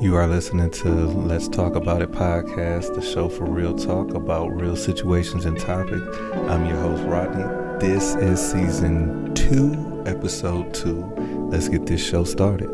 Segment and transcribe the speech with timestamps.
[0.00, 4.46] You are listening to Let's Talk About It podcast, the show for real talk about
[4.54, 6.06] real situations and topics.
[6.48, 7.42] I'm your host, Rodney.
[7.80, 11.00] This is season two, episode two.
[11.50, 12.68] Let's get this show started.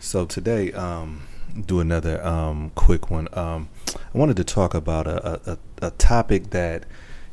[0.00, 1.28] So today, um,
[1.66, 3.28] do another um, quick one.
[3.34, 6.86] Um, I wanted to talk about a, a, a topic that,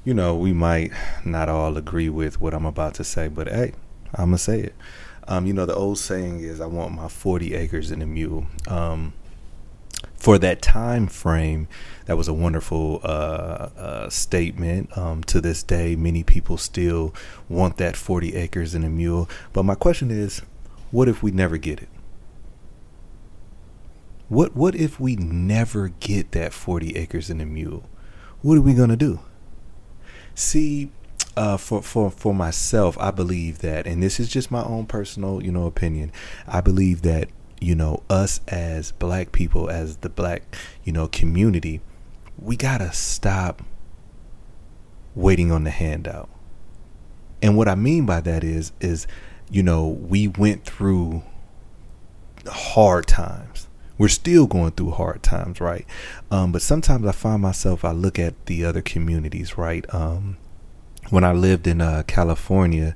[0.06, 0.92] you know, we might
[1.26, 3.74] not all agree with what I'm about to say, but hey,
[4.14, 4.76] I'm gonna say it.
[5.28, 8.48] Um, you know, the old saying is, "I want my 40 acres in a mule."
[8.68, 9.14] Um,
[10.16, 11.68] for that time frame,
[12.06, 14.96] that was a wonderful uh, uh, statement.
[14.96, 17.14] Um, to this day, many people still
[17.50, 19.28] want that 40 acres in a mule.
[19.52, 20.42] But my question is,
[20.92, 21.90] what if we never get it?
[24.30, 27.90] What what if we never get that 40 acres in a mule?
[28.42, 29.20] What are we gonna do?
[30.36, 30.92] See,
[31.38, 35.42] uh, for for for myself, I believe that, and this is just my own personal,
[35.42, 36.12] you know, opinion.
[36.48, 37.30] I believe that
[37.60, 41.82] you know us as black people, as the black you know community,
[42.38, 43.62] we gotta stop
[45.16, 46.30] waiting on the handout.
[47.42, 49.08] And what I mean by that is is
[49.50, 51.24] you know we went through
[52.48, 53.68] hard times.
[53.98, 55.86] We're still going through hard times, right?
[56.32, 59.86] Um, but sometimes I find myself I look at the other communities, right?
[59.94, 60.38] Um,
[61.12, 62.96] when I lived in uh, California,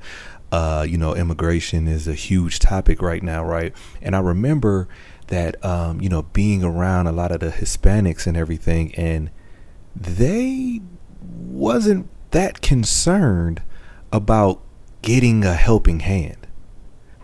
[0.52, 3.74] uh, you know, immigration is a huge topic right now, right?
[4.02, 4.88] And I remember
[5.28, 9.30] that, um, you know, being around a lot of the Hispanics and everything, and
[9.96, 10.82] they
[11.22, 13.62] wasn't that concerned
[14.12, 14.62] about
[15.02, 16.45] getting a helping hand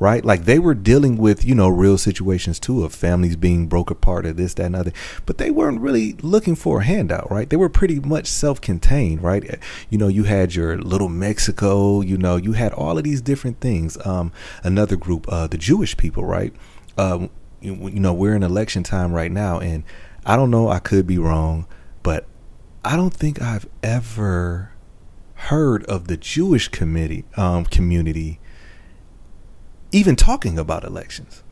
[0.02, 0.26] right?
[0.26, 4.26] Like they were dealing with, you know, real situations too of families being broke apart
[4.26, 4.92] or this, that, and other.
[5.28, 7.48] But they weren't really looking for a handout, right?
[7.48, 9.60] They were pretty much self contained, right?
[9.92, 13.60] You know, you had your little Mexico, you know, you had all of these different
[13.60, 14.04] things.
[14.04, 14.32] Um,
[14.64, 16.52] another group, uh, the Jewish people, right?
[16.98, 17.30] Um,
[17.60, 19.84] you, you know, we're in election time right now, and
[20.26, 21.68] I don't know, I could be wrong,
[22.02, 22.26] but
[22.84, 24.72] I don't think I've ever
[25.36, 28.40] heard of the Jewish committee um, community
[29.92, 31.44] even talking about elections.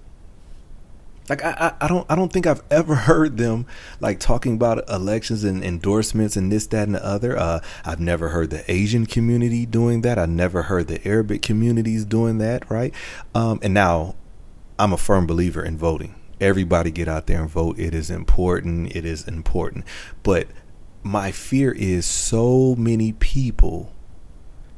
[1.29, 3.67] Like I, I, I don't I don't think I've ever heard them
[3.99, 7.37] like talking about elections and endorsements and this that and the other.
[7.37, 10.17] Uh, I've never heard the Asian community doing that.
[10.17, 12.69] I never heard the Arabic communities doing that.
[12.69, 12.93] Right.
[13.35, 14.15] Um, and now
[14.79, 16.15] I'm a firm believer in voting.
[16.41, 17.77] Everybody get out there and vote.
[17.77, 18.95] It is important.
[18.95, 19.85] It is important.
[20.23, 20.47] But
[21.03, 23.93] my fear is so many people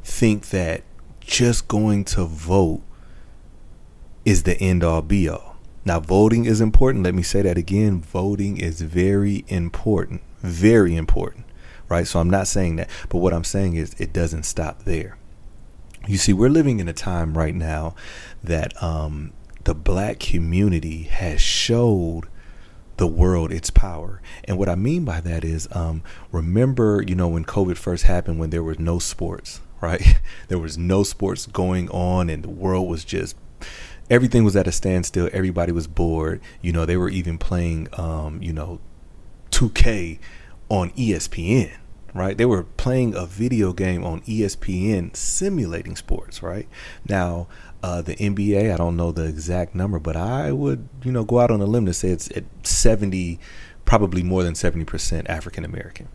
[0.03, 0.83] think that
[1.19, 2.81] just going to vote
[4.25, 5.57] is the end all be all.
[5.83, 7.03] Now, voting is important.
[7.03, 8.01] Let me say that again.
[8.01, 10.21] Voting is very important.
[10.41, 11.45] Very important.
[11.89, 12.07] Right?
[12.07, 12.89] So I'm not saying that.
[13.09, 15.17] But what I'm saying is it doesn't stop there.
[16.07, 17.95] You see, we're living in a time right now
[18.43, 19.33] that um,
[19.63, 22.27] the black community has showed
[22.97, 24.21] the world its power.
[24.43, 28.39] And what I mean by that is um, remember, you know, when COVID first happened,
[28.39, 30.19] when there was no sports, right?
[30.47, 33.35] there was no sports going on and the world was just
[34.11, 35.29] everything was at a standstill.
[35.31, 36.41] Everybody was bored.
[36.61, 38.79] You know, they were even playing, um, you know,
[39.51, 40.19] 2K
[40.67, 41.77] on ESPN,
[42.13, 42.37] right?
[42.37, 46.67] They were playing a video game on ESPN simulating sports, right?
[47.07, 47.47] Now,
[47.81, 51.39] uh, the NBA, I don't know the exact number, but I would, you know, go
[51.39, 53.39] out on a limb to say it's at 70,
[53.85, 56.09] probably more than 70% African American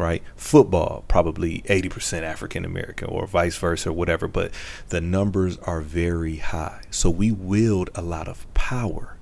[0.00, 0.22] right?
[0.36, 4.52] Football, probably 80% African American or vice versa, or whatever, but
[4.88, 6.82] the numbers are very high.
[6.90, 9.16] So we wield a lot of power.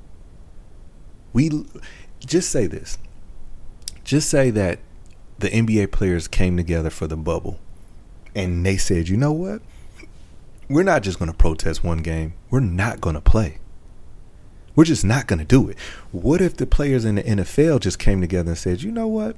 [1.32, 1.50] We
[2.20, 2.98] just say this
[4.08, 4.78] just say that
[5.38, 7.60] the NBA players came together for the bubble
[8.34, 9.60] and they said, you know what?
[10.66, 13.58] We're not just going to protest one game, we're not going to play.
[14.74, 15.78] We're just not going to do it.
[16.10, 19.36] What if the players in the NFL just came together and said, you know what?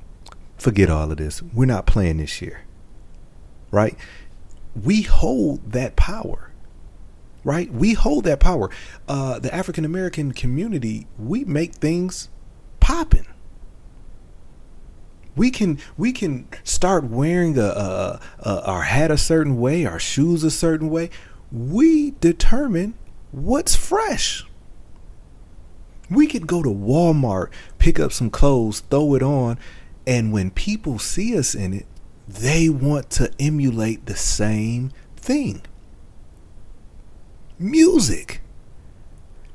[0.61, 1.43] Forget all of this.
[1.43, 2.63] We're not playing this year.
[3.71, 3.97] Right?
[4.81, 6.51] We hold that power.
[7.43, 7.73] Right?
[7.73, 8.71] We hold that power.
[9.09, 12.29] Uh, the African American community, we make things
[12.81, 13.27] popping.
[15.37, 20.01] We can we can start wearing a, a, a, our hat a certain way, our
[20.01, 21.09] shoes a certain way.
[21.51, 22.95] We determine
[23.31, 24.45] what's fresh.
[26.11, 29.59] We could go to Walmart, pick up some clothes, throw it on,
[30.11, 31.87] and when people see us in it,
[32.27, 35.63] they want to emulate the same thing.
[37.61, 38.41] Music.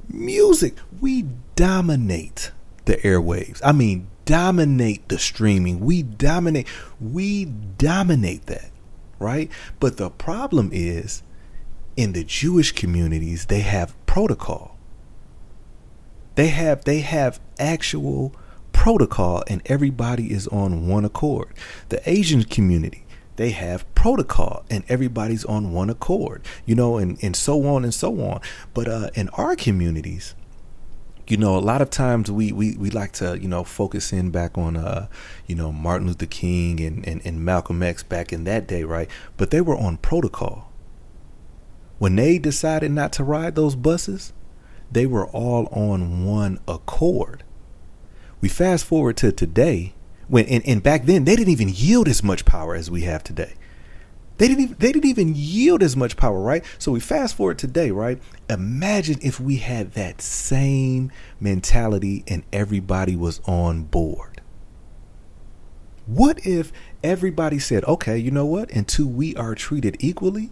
[0.07, 0.78] Music.
[1.02, 1.25] We
[1.57, 2.52] dominate
[2.86, 3.60] the airwaves.
[3.66, 5.81] I mean, dominate the streaming.
[5.81, 6.68] We dominate.
[7.02, 8.72] We dominate that,
[9.19, 9.52] right?
[9.81, 11.22] But the problem is
[11.98, 14.78] in the Jewish communities, they have protocol.
[16.36, 18.34] They have they have actual
[18.75, 21.48] protocol and everybody is on one accord.
[21.89, 23.06] The Asian community,
[23.38, 26.45] they have protocol and everybody's on one accord.
[26.66, 28.42] You know, and, and so on and so on.
[28.74, 30.36] But uh, in our communities,
[31.25, 34.30] you know, a lot of times we, we, we like to, you know, focus in
[34.30, 35.07] back on, uh,
[35.48, 39.10] you know, Martin Luther King and, and, and Malcolm X back in that day, right?
[39.38, 40.71] But they were on protocol.
[41.98, 44.33] When they decided not to ride those buses,
[44.92, 47.44] they were all on one accord.
[48.41, 49.93] We fast forward to today,
[50.27, 53.23] when and, and back then they didn't even yield as much power as we have
[53.23, 53.53] today.
[54.37, 56.63] They didn't even, they didn't even yield as much power, right?
[56.77, 58.21] So we fast forward today, right?
[58.49, 64.41] Imagine if we had that same mentality and everybody was on board.
[66.05, 66.71] What if
[67.03, 68.69] everybody said, "Okay, you know what?
[68.71, 70.51] Until we are treated equally,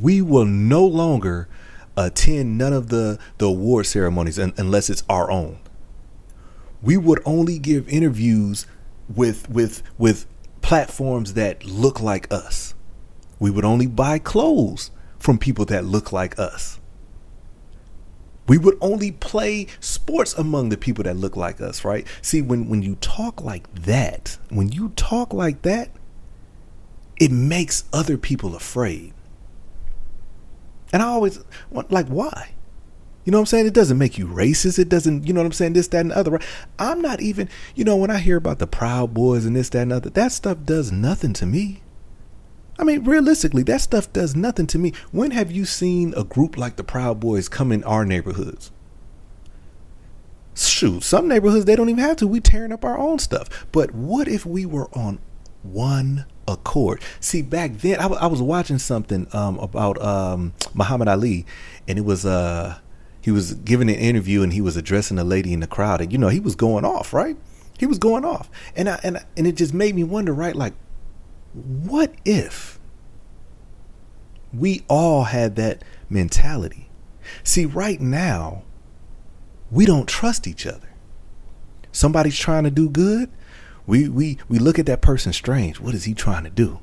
[0.00, 1.48] we will no longer
[1.96, 5.58] attend none of the the award ceremonies un- unless it's our own.
[6.82, 8.66] We would only give interviews
[9.08, 10.26] with with with
[10.60, 12.74] platforms that look like us.
[13.38, 16.78] We would only buy clothes from people that look like us.
[18.48, 22.06] We would only play sports among the people that look like us, right?
[22.22, 25.90] See, when, when you talk like that, when you talk like that,
[27.20, 29.14] it makes other people afraid.
[30.92, 31.38] And I always
[31.70, 32.50] like, why?
[33.24, 33.66] You know what I'm saying?
[33.66, 34.78] It doesn't make you racist.
[34.78, 35.74] It doesn't, you know what I'm saying?
[35.74, 36.40] This, that, and the other.
[36.78, 39.82] I'm not even, you know, when I hear about the Proud Boys and this, that,
[39.82, 41.82] and other, that stuff does nothing to me.
[42.78, 44.92] I mean, realistically, that stuff does nothing to me.
[45.12, 48.72] When have you seen a group like the Proud Boys come in our neighborhoods?
[50.54, 52.26] Shoot, some neighborhoods they don't even have to.
[52.26, 53.66] We tearing up our own stuff.
[53.72, 55.20] But what if we were on
[55.62, 57.00] one accord?
[57.20, 61.46] See, back then I, w- I was watching something um, about um, Muhammad Ali,
[61.86, 62.78] and it was uh
[63.22, 66.12] he was giving an interview and he was addressing a lady in the crowd and
[66.12, 67.36] you know he was going off right?
[67.78, 68.50] He was going off.
[68.76, 70.74] And I, and and it just made me wonder right like
[71.54, 72.78] what if
[74.52, 76.90] we all had that mentality?
[77.44, 78.64] See right now
[79.70, 80.90] we don't trust each other.
[81.92, 83.30] Somebody's trying to do good.
[83.86, 85.80] We we we look at that person strange.
[85.80, 86.80] What is he trying to do?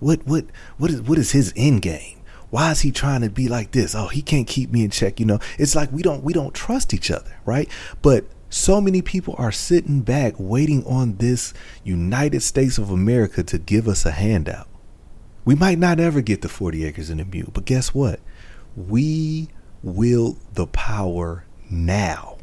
[0.00, 0.46] What what
[0.78, 2.17] what is what is his end game
[2.50, 3.94] why is he trying to be like this?
[3.94, 5.20] Oh, he can't keep me in check.
[5.20, 7.68] You know, it's like we don't we don't trust each other, right?
[8.02, 11.52] But so many people are sitting back waiting on this
[11.84, 14.68] United States of America to give us a handout.
[15.44, 18.20] We might not ever get the 40 acres and a mule, but guess what?
[18.76, 19.48] We
[19.82, 22.38] wield the power now.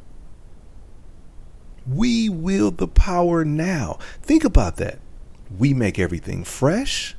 [1.88, 4.00] We wield the power now.
[4.22, 5.00] Think about that.
[5.56, 7.15] We make everything fresh.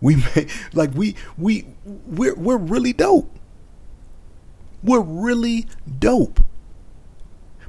[0.00, 3.38] We may, like we we we're we're really dope.
[4.82, 5.66] We're really
[5.98, 6.40] dope.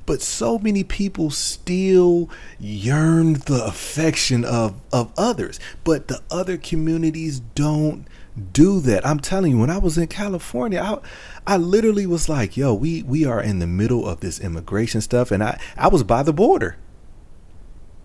[0.05, 2.29] But so many people still
[2.59, 8.07] yearn the affection of of others, but the other communities don't
[8.53, 9.05] do that.
[9.05, 13.03] I'm telling you, when I was in California, I I literally was like, "Yo, we
[13.03, 16.33] we are in the middle of this immigration stuff," and I I was by the
[16.33, 16.77] border,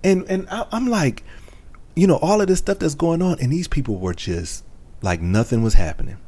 [0.04, 1.24] and and I, I'm like,
[1.96, 4.64] you know, all of this stuff that's going on, and these people were just
[5.02, 6.18] like nothing was happening.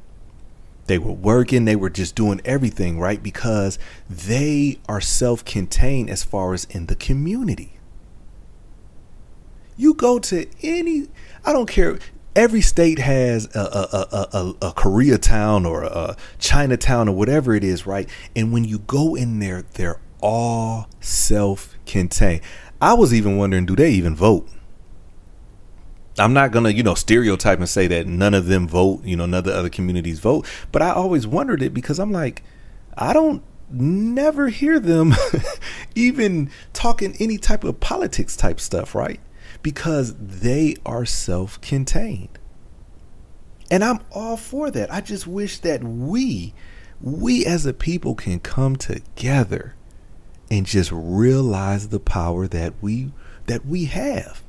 [0.86, 3.22] They were working, they were just doing everything, right?
[3.22, 7.74] Because they are self contained as far as in the community.
[9.76, 11.08] You go to any,
[11.44, 11.98] I don't care,
[12.34, 17.62] every state has a, a, a, a, a Koreatown or a Chinatown or whatever it
[17.62, 18.08] is, right?
[18.34, 22.40] And when you go in there, they're all self contained.
[22.80, 24.48] I was even wondering, do they even vote?
[26.18, 29.26] I'm not gonna, you know, stereotype and say that none of them vote, you know,
[29.26, 30.46] none of the other communities vote.
[30.72, 32.42] But I always wondered it because I'm like,
[32.96, 35.14] I don't never hear them
[35.94, 39.20] even talking any type of politics type stuff, right?
[39.62, 42.38] Because they are self contained.
[43.70, 44.92] And I'm all for that.
[44.92, 46.54] I just wish that we,
[47.00, 49.74] we as a people can come together
[50.50, 53.12] and just realize the power that we
[53.46, 54.42] that we have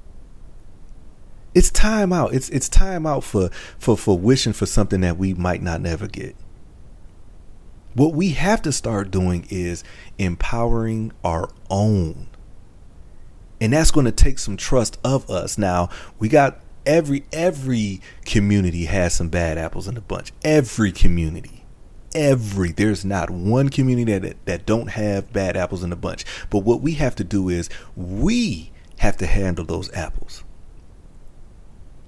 [1.59, 2.33] it's time out.
[2.33, 6.07] It's it's time out for for for wishing for something that we might not never
[6.07, 6.33] get.
[7.95, 9.83] What we have to start doing is
[10.17, 12.29] empowering our own.
[13.59, 15.57] And that's going to take some trust of us.
[15.57, 20.31] Now, we got every every community has some bad apples in the bunch.
[20.45, 21.65] Every community.
[22.15, 26.23] Every there's not one community that that don't have bad apples in the bunch.
[26.49, 30.45] But what we have to do is we have to handle those apples.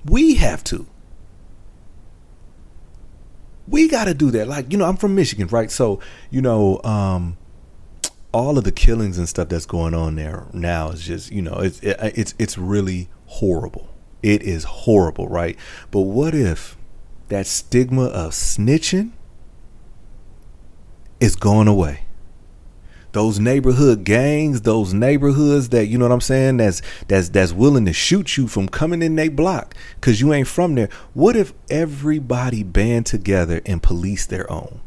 [0.06, 0.88] We have to.
[3.68, 4.48] We got to do that.
[4.48, 5.72] Like, you know, I'm from Michigan, right?
[5.72, 7.38] So, you know, um,
[8.34, 11.56] all of the killings and stuff that's going on there now is just, you know,
[11.56, 13.90] it's it, it's it's really horrible.
[14.24, 15.58] It is horrible, right?
[15.90, 16.78] But what if
[17.30, 19.12] that stigma of snitching
[21.20, 22.06] is going away?
[23.12, 27.86] Those neighborhood gangs, those neighborhoods that you know what I'm saying, that's that's that's willing
[27.86, 30.90] to shoot you from coming in their block because you ain't from there.
[31.14, 34.82] What if everybody band together and police their own?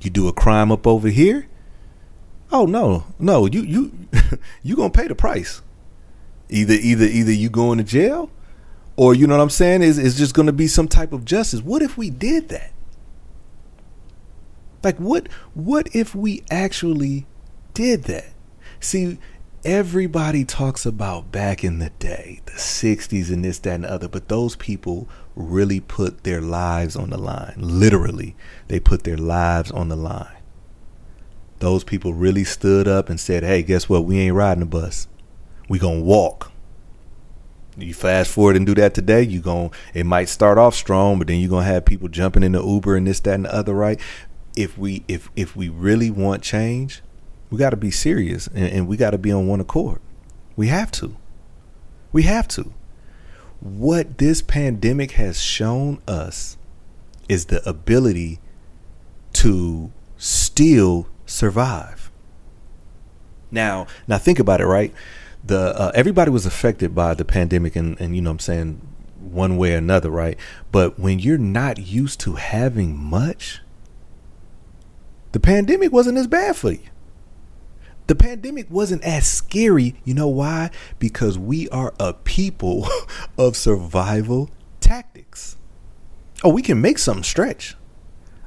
[0.00, 1.48] You do a crime up over here?
[2.50, 3.92] Oh no, no, you you
[4.62, 5.62] you gonna pay the price.
[6.50, 8.30] Either either either you going to jail
[8.96, 11.62] or you know what I'm saying is is just gonna be some type of justice.
[11.62, 12.71] What if we did that?
[14.82, 17.26] Like what what if we actually
[17.74, 18.26] did that?
[18.80, 19.18] See,
[19.64, 24.08] everybody talks about back in the day, the 60s and this, that, and the other,
[24.08, 27.54] but those people really put their lives on the line.
[27.56, 28.34] Literally,
[28.68, 30.36] they put their lives on the line.
[31.60, 34.04] Those people really stood up and said, hey, guess what?
[34.04, 35.06] We ain't riding the bus.
[35.68, 36.50] We gonna walk.
[37.76, 41.28] You fast forward and do that today, you going it might start off strong, but
[41.28, 43.72] then you're gonna have people jumping in the Uber and this, that, and the other,
[43.72, 43.98] right?
[44.56, 47.02] If we if if we really want change,
[47.50, 50.00] we got to be serious and, and we got to be on one accord.
[50.56, 51.16] We have to.
[52.12, 52.72] We have to.
[53.60, 56.56] What this pandemic has shown us
[57.28, 58.40] is the ability
[59.34, 62.10] to still survive.
[63.50, 64.92] Now, now think about it, right?
[65.44, 68.80] The uh, everybody was affected by the pandemic, and and you know, what I'm saying
[69.20, 70.38] one way or another, right?
[70.70, 73.60] But when you're not used to having much,
[75.32, 76.80] the pandemic wasn't as bad for you.
[78.06, 79.94] The pandemic wasn't as scary.
[80.04, 80.70] You know why?
[80.98, 82.86] Because we are a people
[83.38, 85.56] of survival tactics.
[86.44, 87.76] Oh, we can make something stretch.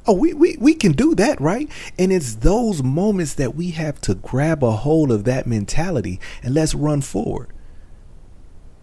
[0.08, 1.72] Oh, we, we, we can do that, right?
[1.98, 6.54] And it's those moments that we have to grab a hold of that mentality and
[6.54, 7.52] let's run forward.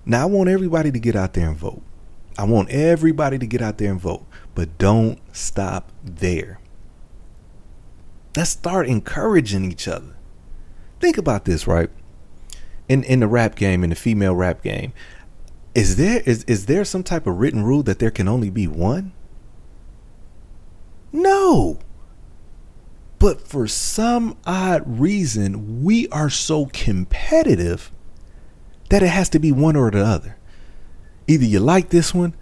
[0.05, 1.83] Now, I want everybody to get out there and vote.
[2.37, 6.59] I want everybody to get out there and vote, but don't stop there.
[8.37, 10.17] Let's start encouraging each other.
[11.01, 11.91] Think about this, right?
[12.89, 14.93] In in the rap game, in the female rap game,
[15.75, 18.67] is there is is there some type of written rule that there can only be
[18.67, 19.13] one?
[21.13, 21.79] No.
[23.19, 27.93] But for some odd reason, we are so competitive
[28.89, 30.37] that it has to be one or the other.
[31.29, 32.35] Either you like this one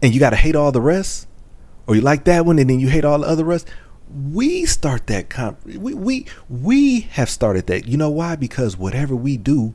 [0.00, 1.28] and you got to hate all the rest,
[1.86, 3.68] or you like that one and then you hate all the other rest
[4.12, 7.86] we start that comp we, we we have started that.
[7.86, 8.36] You know why?
[8.36, 9.74] Because whatever we do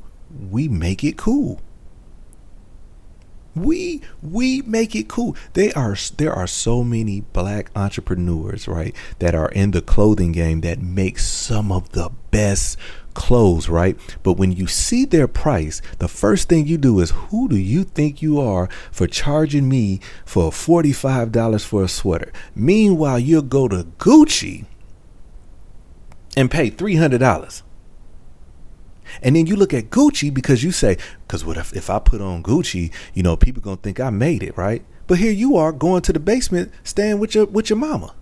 [0.49, 1.61] we make it cool
[3.55, 9.33] we we make it cool they are there are so many black entrepreneurs right that
[9.33, 12.77] are in the clothing game that make some of the best
[13.19, 13.97] clothes, right?
[14.23, 17.83] But when you see their price, the first thing you do is who do you
[17.83, 22.31] think you are for charging me for $45 for a sweater?
[22.55, 24.65] Meanwhile, you'll go to Gucci
[26.37, 27.61] and pay $300.
[29.21, 30.97] And then you look at Gucci because you say,
[31.27, 34.43] because what if, if I put on Gucci, you know, people gonna think I made
[34.43, 34.83] it, right?
[35.07, 38.13] But here you are going to the basement, staying with your with your mama.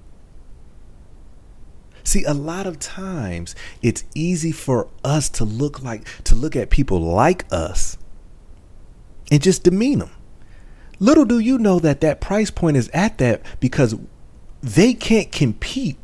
[2.03, 6.70] See, a lot of times it's easy for us to look like to look at
[6.70, 7.98] people like us
[9.29, 10.12] and just demean them.
[11.00, 13.96] Little do you know that that price point is at that because
[14.62, 15.98] they can't compete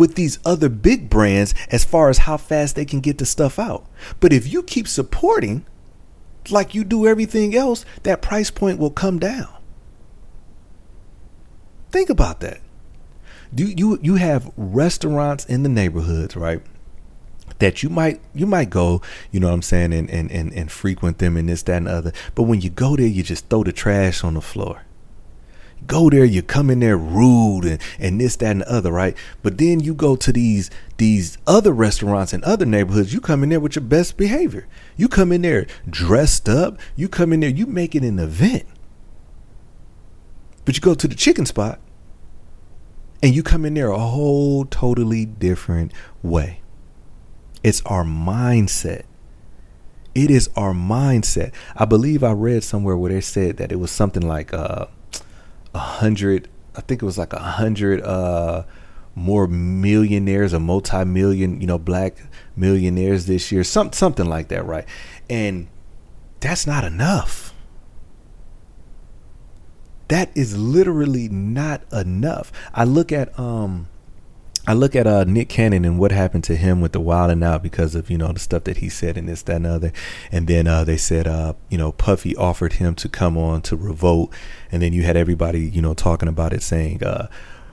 [0.00, 3.58] with these other big brands as far as how fast they can get the stuff
[3.58, 3.86] out.
[4.18, 5.64] But if you keep supporting
[6.48, 9.48] like you do everything else, that price point will come down.
[11.90, 12.60] Think about that
[13.54, 16.62] do you you have restaurants in the neighborhoods, right?
[17.58, 20.70] That you might you might go, you know what I'm saying, and, and, and, and
[20.70, 22.12] frequent them and this, that, and other.
[22.34, 24.82] But when you go there, you just throw the trash on the floor
[25.86, 29.16] go there, you come in there rude and, and this, that, and the other, right?
[29.42, 33.48] But then you go to these these other restaurants in other neighborhoods, you come in
[33.48, 34.66] there with your best behavior.
[34.96, 38.66] You come in there dressed up, you come in there, you make it an event.
[40.64, 41.80] But you go to the chicken spot
[43.22, 46.60] and you come in there a whole totally different way.
[47.62, 49.04] It's our mindset.
[50.14, 51.52] It is our mindset.
[51.76, 54.86] I believe I read somewhere where they said that it was something like uh,
[55.74, 56.48] a hundred.
[56.74, 58.64] I think it was like a hundred uh,
[59.14, 62.16] more millionaires, a multi-million, you know, black
[62.56, 63.64] millionaires this year.
[63.64, 64.86] Some something like that, right?
[65.28, 65.68] And
[66.40, 67.52] that's not enough.
[70.08, 72.50] That is literally not enough.
[72.74, 73.88] I look at um
[74.70, 77.42] I look at uh, Nick Cannon and what happened to him with the Wild 'N
[77.42, 79.90] Out because of you know the stuff that he said and this that and other,
[80.30, 83.76] and then uh, they said uh, you know Puffy offered him to come on to
[83.76, 84.32] Revolt,
[84.70, 87.26] and then you had everybody you know talking about it saying uh,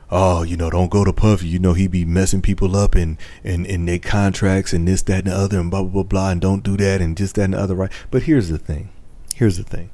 [0.09, 1.47] oh, you know, don't go to Puffy.
[1.47, 5.19] You know, he be messing people up and and in their contracts and this, that,
[5.19, 7.43] and the other, and blah blah blah blah, and don't do that and just that
[7.43, 7.91] and the other, right?
[8.09, 8.89] But here's the thing.
[9.35, 9.91] Here's the thing.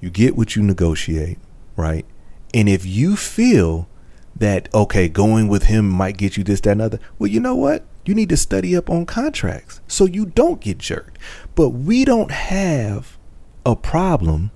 [0.00, 1.38] You get what you negotiate,
[1.74, 2.06] right?
[2.52, 3.88] And if you feel
[4.36, 7.54] that okay, going with him might get you this, that, and other, well, you know
[7.54, 7.84] what?
[8.04, 11.18] You need to study up on contracts so you don't get jerked.
[11.54, 13.16] But we don't have
[13.64, 14.50] a problem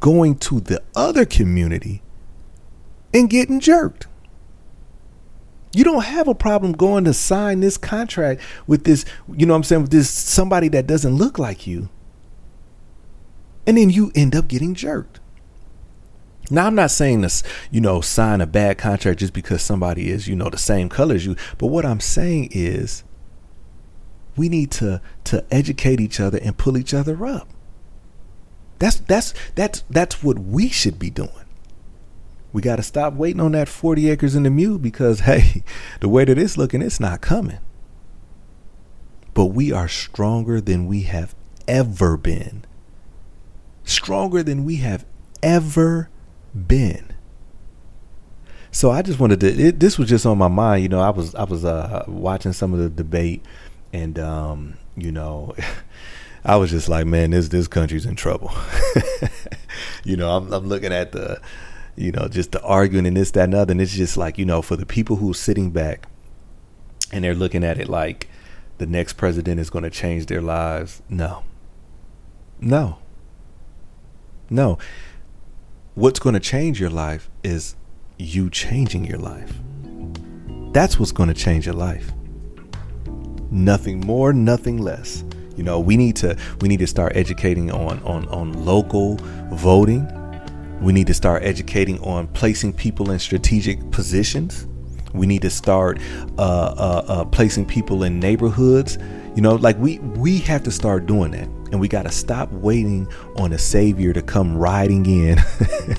[0.00, 2.02] going to the other community
[3.12, 4.06] and getting jerked.
[5.74, 9.04] You don't have a problem going to sign this contract with this,
[9.34, 11.88] you know what I'm saying, with this somebody that doesn't look like you.
[13.66, 15.20] And then you end up getting jerked.
[16.52, 20.28] Now I'm not saying this, you know, sign a bad contract just because somebody is,
[20.28, 23.04] you know, the same color as you, but what I'm saying is
[24.36, 27.48] we need to to educate each other and pull each other up.
[28.78, 31.42] That's that's that's that's what we should be doing
[32.52, 35.62] we got to stop waiting on that 40 acres in the mule because, hey,
[36.00, 37.58] the way that it's looking, it's not coming.
[39.34, 41.34] But we are stronger than we have
[41.66, 42.64] ever been.
[43.84, 45.06] Stronger than we have
[45.42, 46.10] ever
[46.54, 47.12] been.
[48.70, 49.48] So I just wanted to.
[49.48, 50.82] It, this was just on my mind.
[50.82, 53.44] You know, I was I was uh, watching some of the debate,
[53.92, 55.54] and um, you know,
[56.44, 58.50] I was just like, man, this this country's in trouble.
[60.04, 61.40] you know, I'm, I'm looking at the
[61.96, 63.72] you know, just the arguing and this, that, and other.
[63.72, 66.06] And it's just like, you know, for the people who are sitting back
[67.12, 68.28] and they're looking at it like
[68.78, 71.02] the next president is going to change their lives.
[71.08, 71.44] No.
[72.60, 72.98] No.
[74.48, 74.78] No.
[75.94, 77.76] What's going to change your life is
[78.18, 79.52] you changing your life.
[80.72, 82.12] That's what's going to change your life.
[83.50, 85.22] Nothing more, nothing less.
[85.56, 89.16] You know, we need to we need to start educating on on on local
[89.52, 90.08] voting
[90.82, 94.66] we need to start educating on placing people in strategic positions.
[95.14, 96.00] We need to start
[96.38, 98.98] uh, uh, uh, placing people in neighborhoods.
[99.36, 102.52] You know, like we we have to start doing that, and we got to stop
[102.52, 105.38] waiting on a savior to come riding in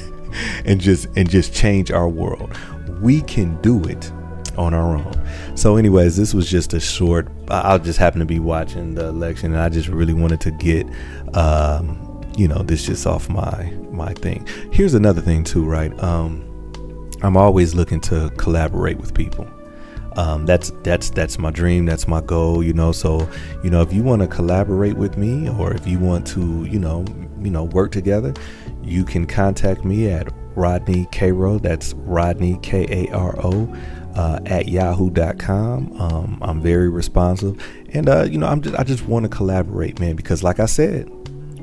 [0.66, 2.56] and just and just change our world.
[3.02, 4.12] We can do it
[4.58, 5.58] on our own.
[5.58, 7.28] So, anyways, this was just a short.
[7.50, 10.88] I just happened to be watching the election, and I just really wanted to get.
[11.36, 12.04] Um,
[12.36, 16.44] you know this just off my my thing here's another thing too right um
[17.22, 19.48] i'm always looking to collaborate with people
[20.18, 21.86] um, that's that's that's my dream.
[21.86, 22.92] That's my goal you know?
[22.92, 23.30] So
[23.64, 26.80] you know if you want to collaborate with me or if you want to you
[26.80, 27.06] know
[27.42, 28.34] you know work together
[28.82, 31.58] you can contact me at rodney Karo.
[31.58, 33.76] that's rodney k-a-r-o
[34.16, 37.62] uh, at yahoo.com um, i'm very responsive.
[37.94, 40.66] And uh, you know i'm just i just want to collaborate man because like i
[40.66, 41.10] said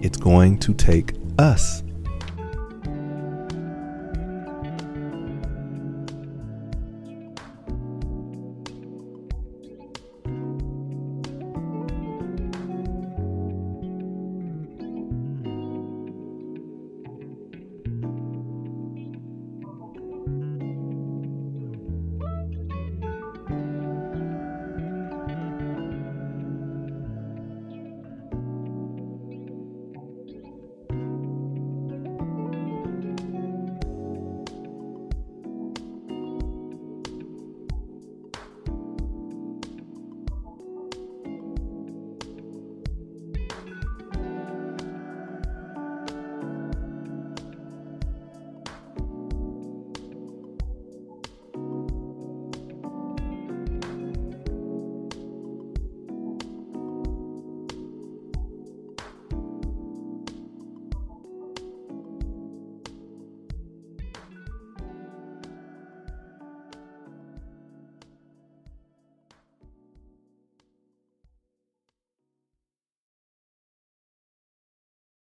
[0.02, 1.82] it's going to take us